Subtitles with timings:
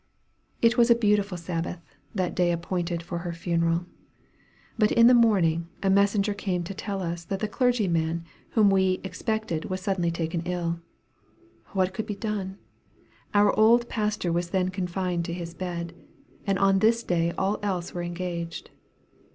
[0.63, 1.79] It was a beautiful Sabbath
[2.15, 3.85] that day appointed for her funeral
[4.75, 8.99] but in the morning a messenger came to tell us that the clergyman whom we
[9.03, 10.79] expected was taken suddenly ill.
[11.73, 12.57] What could be done?
[13.35, 15.93] Our old pastor was then confined to his bed,
[16.47, 18.71] and on this day all else were engaged.